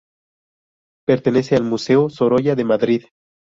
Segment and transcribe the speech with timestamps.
[1.05, 3.03] Pertenece al Museo Sorolla de Madrid.